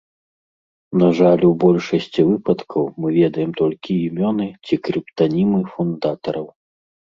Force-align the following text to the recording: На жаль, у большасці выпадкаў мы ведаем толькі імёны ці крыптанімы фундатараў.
На 1.01 1.09
жаль, 1.19 1.43
у 1.49 1.51
большасці 1.63 2.21
выпадкаў 2.29 2.83
мы 3.05 3.13
ведаем 3.19 3.51
толькі 3.61 3.99
імёны 4.09 4.49
ці 4.65 4.83
крыптанімы 4.91 5.59
фундатараў. 5.77 6.53